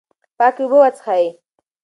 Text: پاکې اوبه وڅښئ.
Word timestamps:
پاکې 0.37 0.61
اوبه 0.63 0.77
وڅښئ. 0.81 1.25